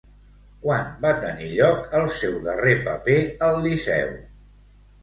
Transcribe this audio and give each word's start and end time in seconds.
Quan 0.63 0.87
va 1.03 1.11
tenir 1.25 1.51
lloc 1.57 1.93
el 2.01 2.09
seu 2.17 2.35
darrer 2.49 2.75
paper 2.89 3.21
al 3.51 3.63
Liceu? 3.69 4.15